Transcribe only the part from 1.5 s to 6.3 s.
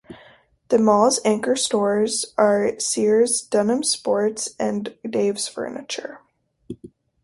stores are Sears, Dunham's Sports, and Dave's Furniture.